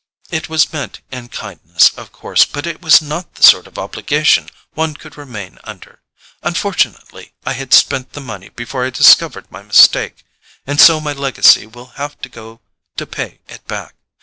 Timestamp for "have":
12.01-12.19